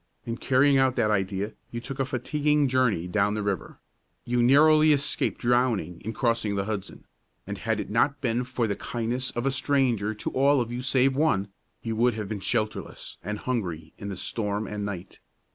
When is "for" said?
8.43-8.65